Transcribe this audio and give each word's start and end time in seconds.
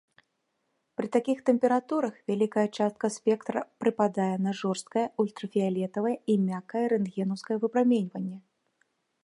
Пры 0.99 1.07
такіх 1.15 1.41
тэмпературах 1.49 2.15
вялікая 2.31 2.63
частка 2.79 3.05
спектра 3.17 3.59
прыпадае 3.83 4.31
на 4.45 4.51
жорсткае 4.61 5.05
ультрафіялетавае 5.25 6.15
і 6.35 6.39
мяккае 6.49 6.85
рэнтгенаўскае 6.95 7.57
выпраменьванне. 7.67 8.37